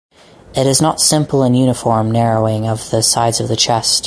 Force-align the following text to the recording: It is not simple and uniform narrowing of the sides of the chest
It 0.55 0.65
is 0.65 0.81
not 0.81 0.99
simple 0.99 1.43
and 1.43 1.55
uniform 1.55 2.09
narrowing 2.09 2.67
of 2.67 2.89
the 2.89 3.03
sides 3.03 3.39
of 3.39 3.47
the 3.49 3.55
chest 3.55 3.99